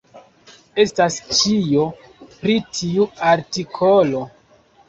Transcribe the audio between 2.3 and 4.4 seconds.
pri tiu artikolo.